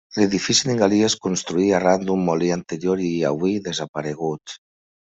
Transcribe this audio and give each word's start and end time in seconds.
L'edifici 0.19 0.69
d'en 0.69 0.79
Galí 0.79 1.01
es 1.07 1.17
construí 1.27 1.67
arran 1.81 2.09
d'un 2.09 2.27
molí 2.31 2.51
anterior 2.59 3.07
i 3.11 3.13
avui 3.35 3.57
desaparegut. 3.71 4.63